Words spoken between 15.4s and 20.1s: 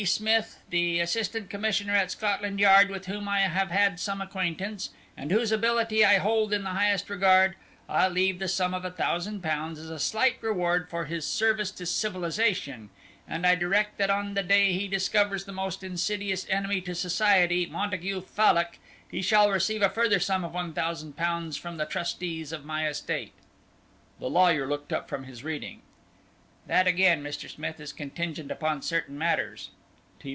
the most insidious enemy to society, Montague Fallock, he shall receive a